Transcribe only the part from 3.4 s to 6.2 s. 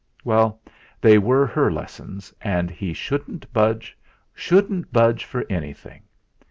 budge shouldn't budge for anything.